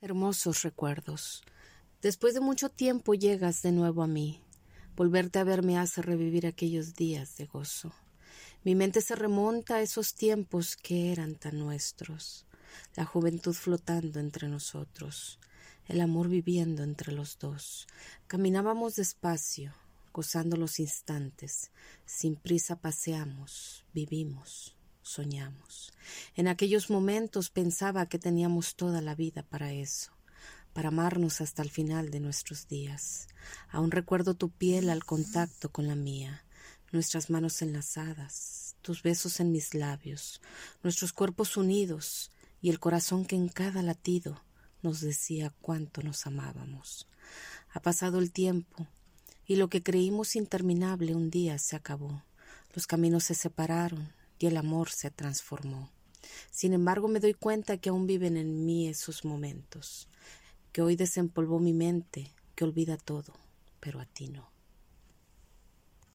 Hermosos 0.00 0.62
recuerdos. 0.62 1.42
Después 2.02 2.32
de 2.32 2.38
mucho 2.38 2.68
tiempo 2.68 3.14
llegas 3.14 3.62
de 3.62 3.72
nuevo 3.72 4.04
a 4.04 4.06
mí. 4.06 4.40
Volverte 4.94 5.40
a 5.40 5.44
ver 5.44 5.64
me 5.64 5.76
hace 5.76 6.02
revivir 6.02 6.46
aquellos 6.46 6.94
días 6.94 7.36
de 7.36 7.46
gozo. 7.46 7.92
Mi 8.62 8.76
mente 8.76 9.00
se 9.00 9.16
remonta 9.16 9.74
a 9.74 9.82
esos 9.82 10.14
tiempos 10.14 10.76
que 10.76 11.10
eran 11.10 11.34
tan 11.34 11.58
nuestros, 11.58 12.46
la 12.94 13.04
juventud 13.04 13.54
flotando 13.54 14.20
entre 14.20 14.46
nosotros, 14.48 15.40
el 15.86 16.00
amor 16.00 16.28
viviendo 16.28 16.84
entre 16.84 17.12
los 17.12 17.36
dos. 17.40 17.88
Caminábamos 18.28 18.94
despacio, 18.94 19.74
gozando 20.12 20.56
los 20.56 20.78
instantes, 20.78 21.72
sin 22.06 22.36
prisa 22.36 22.76
paseamos, 22.76 23.84
vivimos 23.92 24.77
soñamos. 25.08 25.92
En 26.34 26.48
aquellos 26.48 26.90
momentos 26.90 27.50
pensaba 27.50 28.06
que 28.06 28.18
teníamos 28.18 28.76
toda 28.76 29.00
la 29.00 29.14
vida 29.14 29.42
para 29.42 29.72
eso, 29.72 30.12
para 30.72 30.88
amarnos 30.88 31.40
hasta 31.40 31.62
el 31.62 31.70
final 31.70 32.10
de 32.10 32.20
nuestros 32.20 32.68
días. 32.68 33.28
Aún 33.70 33.90
recuerdo 33.90 34.34
tu 34.34 34.50
piel 34.50 34.90
al 34.90 35.04
contacto 35.04 35.70
con 35.70 35.88
la 35.88 35.94
mía, 35.94 36.44
nuestras 36.92 37.30
manos 37.30 37.62
enlazadas, 37.62 38.76
tus 38.82 39.02
besos 39.02 39.40
en 39.40 39.52
mis 39.52 39.74
labios, 39.74 40.40
nuestros 40.82 41.12
cuerpos 41.12 41.56
unidos 41.56 42.30
y 42.60 42.70
el 42.70 42.80
corazón 42.80 43.24
que 43.24 43.36
en 43.36 43.48
cada 43.48 43.82
latido 43.82 44.42
nos 44.82 45.00
decía 45.00 45.52
cuánto 45.60 46.02
nos 46.02 46.26
amábamos. 46.26 47.08
Ha 47.70 47.80
pasado 47.80 48.18
el 48.18 48.32
tiempo 48.32 48.86
y 49.46 49.56
lo 49.56 49.68
que 49.68 49.82
creímos 49.82 50.36
interminable 50.36 51.14
un 51.14 51.30
día 51.30 51.58
se 51.58 51.76
acabó. 51.76 52.22
Los 52.74 52.86
caminos 52.86 53.24
se 53.24 53.34
separaron, 53.34 54.12
y 54.38 54.46
el 54.46 54.56
amor 54.56 54.90
se 54.90 55.10
transformó. 55.10 55.90
Sin 56.50 56.72
embargo, 56.72 57.08
me 57.08 57.20
doy 57.20 57.34
cuenta 57.34 57.78
que 57.78 57.88
aún 57.88 58.06
viven 58.06 58.36
en 58.36 58.64
mí 58.64 58.88
esos 58.88 59.24
momentos, 59.24 60.08
que 60.72 60.82
hoy 60.82 60.96
desempolvó 60.96 61.58
mi 61.58 61.72
mente, 61.72 62.32
que 62.54 62.64
olvida 62.64 62.96
todo, 62.96 63.32
pero 63.80 64.00
a 64.00 64.06
ti 64.06 64.28
no. 64.28 64.57